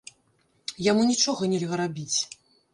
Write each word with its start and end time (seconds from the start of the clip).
Яму 0.87 1.05
нічога 1.11 1.51
нельга 1.53 1.75
рабіць. 1.85 2.17